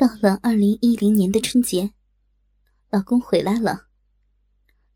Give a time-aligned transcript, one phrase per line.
[0.00, 1.92] 到了二零一零年的春节，
[2.88, 3.88] 老公回来了。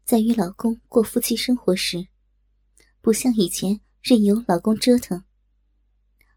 [0.03, 2.08] 在与老公过夫妻生活时，
[3.03, 5.23] 不像以前任由老公折腾，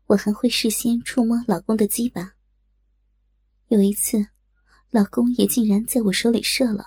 [0.07, 2.33] 我还会事先触摸老公的鸡巴。
[3.69, 4.17] 有一次，
[4.91, 6.85] 老公也竟然在我手里射了，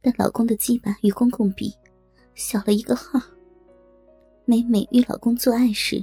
[0.00, 1.70] 但老公的鸡巴与公公比，
[2.34, 3.20] 小了一个号。
[4.46, 6.02] 每每与老公做爱时，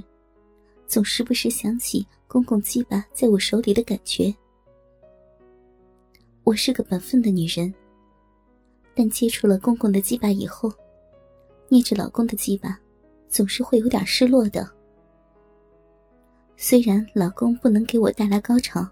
[0.88, 4.34] 总时不时想起公公鸡巴在我手里的感觉。
[6.44, 7.72] 我是个本分的女人，
[8.94, 10.72] 但接触了公公的鸡巴以后，
[11.68, 12.80] 捏着老公的鸡巴，
[13.28, 14.66] 总是会有点失落的。
[16.56, 18.88] 虽然老公不能给我带来高潮，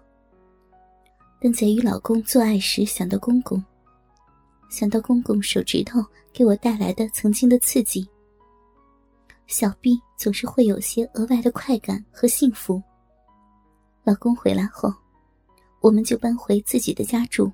[1.41, 3.61] 但在与老公做爱时想到公公，
[4.69, 5.99] 想到公公手指头
[6.31, 8.07] 给我带来的曾经的刺激。
[9.47, 12.83] 小臂总是会有些额外的快感和幸福。
[14.03, 14.93] 老公回来后，
[15.81, 17.51] 我们就搬回自己的家住。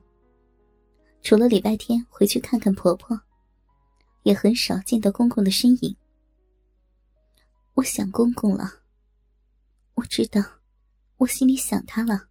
[1.22, 3.20] 除了礼拜天回去看看婆婆，
[4.24, 5.96] 也很少见到公公的身影。
[7.76, 8.82] 我想公公了，
[9.94, 10.44] 我知道，
[11.18, 12.28] 我心里想他了。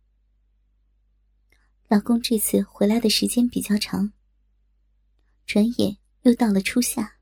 [1.89, 4.13] 老公这次回来的时间比较长，
[5.47, 7.17] 转眼又到了初夏。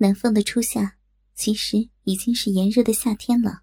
[0.00, 0.96] 南方的初夏，
[1.34, 3.62] 其实已经是炎热的夏天了。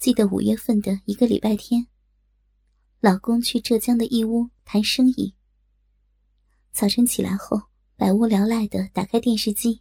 [0.00, 1.86] 记得五月份的一个礼拜天，
[2.98, 5.36] 老公去浙江的义乌谈生意。
[6.72, 7.62] 早晨起来后，
[7.94, 9.80] 百无聊赖的打开电视机。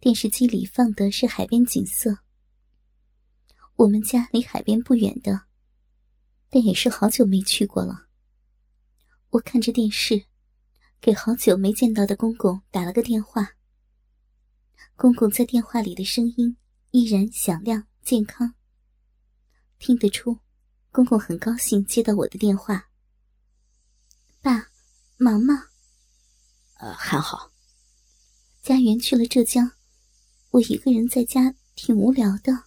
[0.00, 2.18] 电视机里放的是海边景色。
[3.76, 5.42] 我们家离海边不远的，
[6.48, 8.08] 但也是好久没去过了。
[9.28, 10.29] 我看着电视。
[11.00, 13.56] 给好久没见到的公公打了个电话。
[14.96, 16.58] 公公在电话里的声音
[16.90, 18.52] 依然响亮健康，
[19.78, 20.38] 听得出，
[20.92, 22.90] 公公很高兴接到我的电话。
[24.42, 24.68] 爸，
[25.16, 25.68] 忙吗？
[26.74, 27.50] 呃，还好。
[28.62, 29.72] 家园去了浙江，
[30.50, 32.64] 我一个人在家挺无聊的。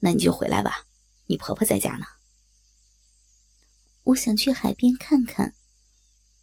[0.00, 0.86] 那你就回来吧，
[1.28, 2.04] 你婆婆在家呢。
[4.02, 5.54] 我想去海边看看。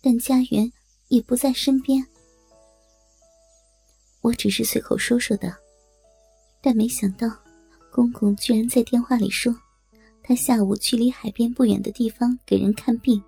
[0.06, 0.72] 但家园
[1.08, 2.06] 也不在身边，
[4.22, 5.52] 我只是随口说说的，
[6.62, 7.28] 但没想到
[7.92, 9.52] 公公居然在电话里说，
[10.22, 13.20] 他下午去离海边不远的地方给人看病，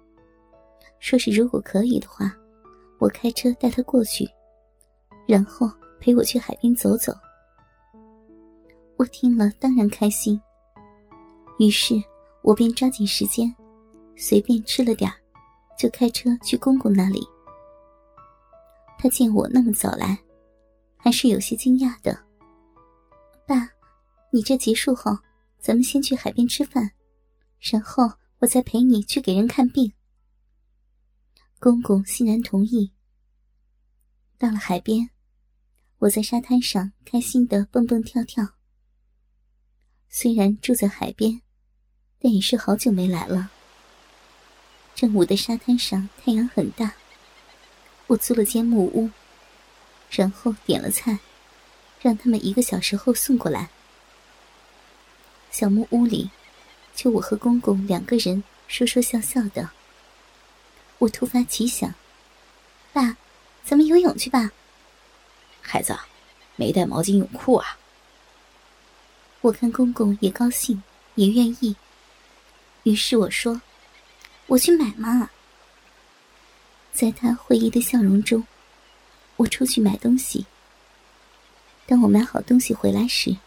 [1.00, 2.32] 说是如果可以的话，
[3.00, 4.30] 我开车带他过去，
[5.28, 5.68] 然后
[6.00, 7.12] 陪我去海边走走。
[8.98, 10.40] 我听了当然开心，
[11.58, 11.96] 于是
[12.44, 13.52] 我便抓紧时间，
[14.16, 15.18] 随便吃了点儿。
[15.78, 17.22] 就开车去公公那里。
[18.98, 20.18] 他见我那么早来，
[20.98, 22.20] 还是有些惊讶的。
[23.46, 23.70] 爸，
[24.32, 25.18] 你这结束后，
[25.60, 26.92] 咱们先去海边吃饭，
[27.60, 29.94] 然后我再陪你去给人看病。
[31.60, 32.92] 公公欣然同意。
[34.38, 35.10] 到了海边，
[36.00, 38.48] 我在沙滩上开心的蹦蹦跳跳。
[40.10, 41.42] 虽然住在海边，
[42.20, 43.52] 但也是好久没来了。
[44.98, 46.94] 正午的沙滩上，太阳很大。
[48.08, 49.12] 我租了间木屋，
[50.10, 51.20] 然后点了菜，
[52.02, 53.70] 让他们一个小时后送过来。
[55.52, 56.32] 小木屋里，
[56.96, 59.70] 就我和公公两个人说说笑笑的。
[60.98, 61.94] 我突发奇想
[62.92, 63.18] ：“爸，
[63.64, 64.52] 咱们游泳去吧。”
[65.62, 65.96] 孩子，
[66.56, 67.78] 没带毛巾泳裤啊？
[69.42, 70.82] 我看公公也高兴，
[71.14, 71.76] 也愿意。
[72.82, 73.62] 于是我说。
[74.48, 75.30] 我去买嘛。
[76.94, 78.46] 在他会意的笑容中，
[79.36, 80.46] 我出去买东西。
[81.86, 83.38] 当我买好东西回来时，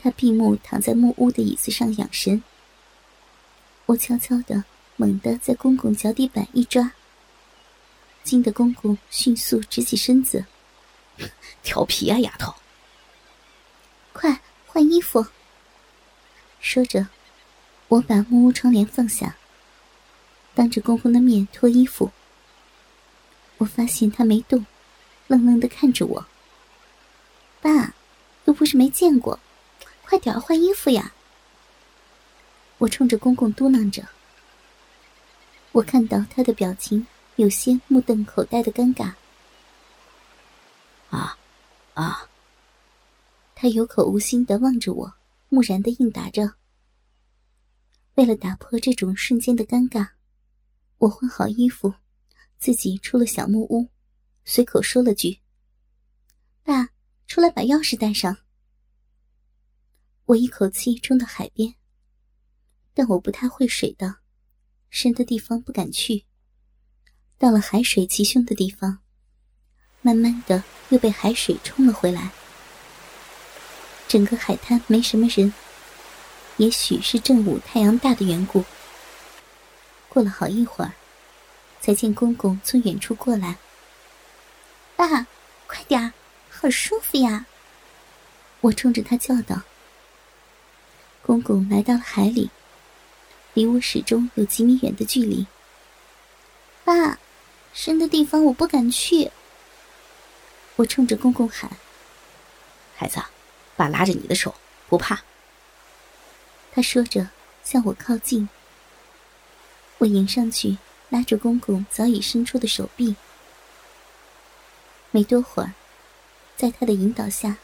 [0.00, 2.42] 他闭目躺在木屋的椅子上养神。
[3.86, 4.64] 我悄悄的、
[4.96, 6.92] 猛地在公公脚底板一抓，
[8.22, 10.44] 惊得公公迅速直起身子。
[11.62, 12.54] 调皮啊，丫头！
[14.12, 15.26] 快换衣服。
[16.60, 17.08] 说着，
[17.88, 19.37] 我把木屋窗帘放下。
[20.58, 22.10] 当着公公的面脱衣服，
[23.58, 24.66] 我发现他没动，
[25.28, 26.26] 愣愣的看着我。
[27.60, 27.94] 爸，
[28.46, 29.38] 又不是没见过，
[30.04, 31.12] 快点换衣服呀！
[32.78, 34.08] 我冲着公公嘟囔着。
[35.70, 37.06] 我看到他的表情
[37.36, 39.12] 有些目瞪口呆的尴尬。
[41.10, 41.38] 啊，
[41.94, 42.28] 啊！
[43.54, 45.14] 他有口无心的望着我，
[45.50, 46.54] 木然的应答着。
[48.16, 50.08] 为了打破这种瞬间的尴尬。
[50.98, 51.94] 我换好衣服，
[52.58, 53.88] 自己出了小木屋，
[54.44, 55.38] 随口说了句
[56.64, 56.88] ：“爸，
[57.28, 58.36] 出来把钥匙带上。”
[60.26, 61.74] 我一口气冲到海边，
[62.94, 64.16] 但我不太会水的，
[64.90, 66.24] 深的地方不敢去。
[67.38, 68.98] 到了海水齐胸的地方，
[70.02, 72.32] 慢慢的又被海水冲了回来。
[74.08, 75.54] 整个海滩没什么人，
[76.56, 78.64] 也许是正午太阳大的缘故。
[80.18, 80.94] 过了好一会儿，
[81.80, 83.54] 才见公公从远处过来。
[84.96, 85.28] 爸，
[85.68, 86.12] 快点儿，
[86.50, 87.46] 好舒服呀！
[88.62, 89.62] 我冲着他叫道。
[91.22, 92.50] 公公来到了海里，
[93.54, 95.46] 离我始终有几米远的距离。
[96.84, 97.20] 爸，
[97.72, 99.30] 深的地方我不敢去。
[100.74, 101.70] 我冲着公公喊
[102.98, 103.22] ：“孩子，
[103.76, 104.52] 爸拉着你的手，
[104.88, 105.22] 不怕。”
[106.74, 107.28] 他说着
[107.62, 108.48] 向我靠近。
[109.98, 110.78] 我迎上去，
[111.10, 113.16] 拉住公公早已伸出的手臂。
[115.10, 115.72] 没多会儿，
[116.56, 117.56] 在他的引导下，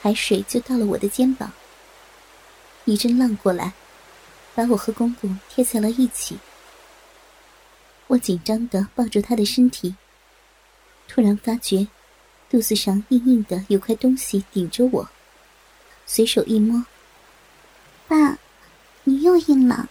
[0.00, 1.52] 海水就到了我的肩膀。
[2.86, 3.74] 一阵浪过来，
[4.54, 6.38] 把我和公公贴在了一起。
[8.06, 9.94] 我紧张的抱住他的身体，
[11.08, 11.86] 突然发觉
[12.50, 15.08] 肚子上硬硬的有块东西顶着我，
[16.06, 16.84] 随手一摸，
[18.08, 18.38] 爸，
[19.04, 19.88] 你又硬了。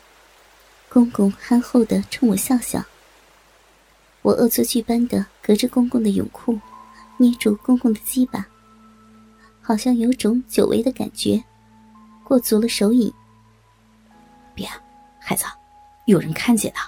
[0.94, 2.84] 公公憨厚的冲我笑笑。
[4.24, 6.60] 我恶作剧般的隔着公公的泳裤，
[7.16, 8.46] 捏住公公的鸡巴，
[9.62, 11.42] 好像有种久违的感觉。
[12.26, 13.10] 过足了手瘾。
[14.54, 14.68] 别，
[15.18, 15.46] 孩子，
[16.08, 16.80] 有人看见了。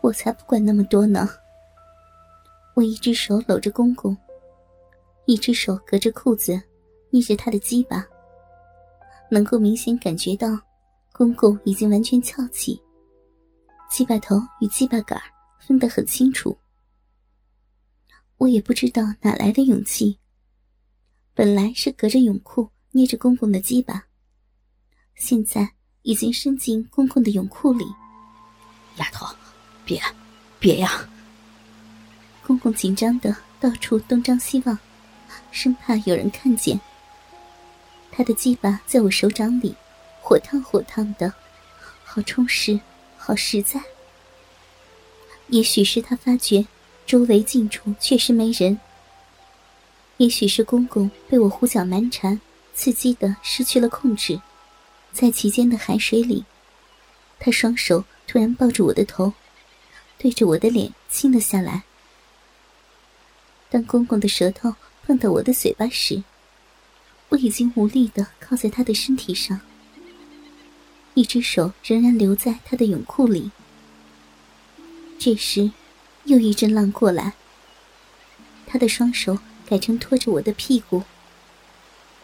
[0.00, 1.28] 我才不管那么多呢。
[2.74, 4.16] 我一只手搂着公公，
[5.24, 6.62] 一只手隔着裤子
[7.10, 8.06] 捏着他的鸡巴，
[9.28, 10.48] 能够明显感觉到
[11.18, 12.80] 公公已经完全翘起，
[13.90, 15.20] 鸡巴头与鸡巴杆
[15.58, 16.56] 分得很清楚。
[18.36, 20.16] 我也不知道哪来的勇气，
[21.34, 22.70] 本来是隔着泳裤。
[22.92, 24.06] 捏着公公的鸡巴，
[25.14, 25.68] 现在
[26.02, 27.84] 已经伸进公公的泳裤里。
[28.96, 29.26] 丫头，
[29.84, 30.00] 别，
[30.58, 31.06] 别呀！
[32.46, 34.78] 公公紧张的到处东张西望，
[35.50, 36.80] 生怕有人看见。
[38.10, 39.74] 他的鸡巴在我手掌里，
[40.28, 41.32] 火烫火烫的，
[42.04, 42.78] 好充实，
[43.16, 43.82] 好实在。
[45.46, 46.66] 也许是他发觉
[47.06, 48.78] 周围近处确实没人，
[50.18, 52.38] 也许是公公被我胡搅蛮缠。
[52.74, 54.38] 刺激的失去了控制，
[55.14, 56.44] 在其间的海水里，
[57.40, 59.32] 他双手突然抱住我的头，
[60.18, 61.84] 对着我的脸亲了下来。
[63.70, 64.74] 当公公的舌头
[65.06, 66.22] 碰到我的嘴巴时，
[67.30, 69.58] 我已经无力的靠在他的身体上，
[71.18, 73.50] 一只手仍然留在他的泳裤里。
[75.18, 75.72] 这时，
[76.26, 77.32] 又一阵浪过来，
[78.68, 79.36] 他的双手
[79.68, 81.02] 改成拖着我的屁股。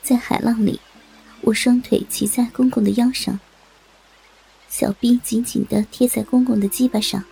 [0.00, 0.79] 在海浪里，
[1.41, 3.41] 我双腿骑在公公的腰上，
[4.69, 7.25] 小臂紧紧的贴在公公的鸡巴上。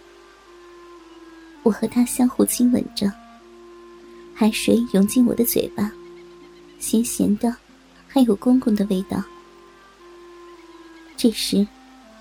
[1.62, 3.12] 我和他相互亲吻着，
[4.34, 5.92] 海水涌进我的嘴巴，
[6.80, 7.54] 咸咸的，
[8.08, 9.22] 还有公公的味道。
[11.22, 11.64] 这时，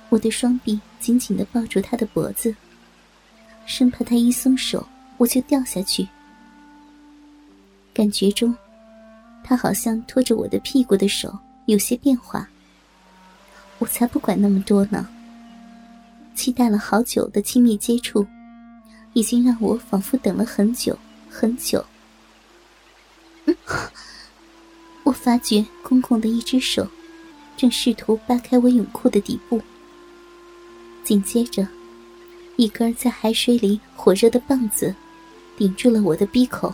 [0.09, 2.55] 我的双臂紧紧的抱住他的脖子，
[3.65, 4.87] 生怕他一松手
[5.17, 6.07] 我就掉下去。
[7.95, 8.55] 感觉中。
[9.43, 12.47] 他好像拖着我的屁股的手有些变化，
[13.79, 15.09] 我才不管那么多呢。
[16.35, 18.23] 期待了好久的亲密接触，
[19.13, 20.95] 已经让我仿佛等了很久
[21.27, 21.83] 很久。
[25.01, 26.87] 我发觉公公的一只手
[27.57, 29.61] 正试图扒开我泳裤的底部，
[31.03, 31.67] 紧接着，
[32.55, 34.95] 一根在海水里火热的棒子
[35.57, 36.73] 顶住了我的鼻口。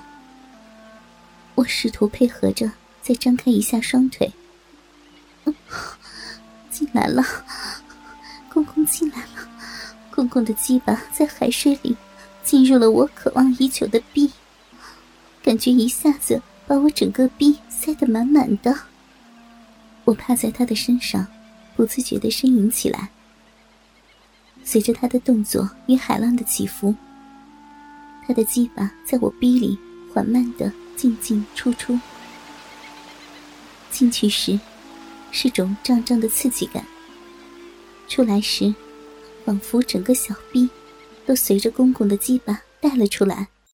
[1.55, 4.31] 我试图配合着，再张开一下双腿。
[6.69, 7.23] 进来了，
[8.47, 9.49] 公公进来了，
[10.11, 11.97] 公公的鸡巴在海水里
[12.43, 14.31] 进入了我渴望已久的逼，
[15.41, 18.77] 感觉一下子把我整个逼塞得满满的。
[20.07, 21.27] 我趴在他的身上，
[21.75, 23.09] 不自觉的呻吟起来。
[24.63, 26.95] 随着他的动作与海浪的起伏，
[28.25, 29.77] 他的鸡巴在我逼里
[30.13, 30.71] 缓慢的。
[30.97, 31.99] 进进出出，
[33.91, 34.59] 进去时
[35.29, 36.83] 是种胀胀的刺激感；
[38.07, 38.73] 出来时，
[39.45, 40.67] 仿佛整个小臂
[41.23, 43.47] 都随着公公的鸡巴带了出来。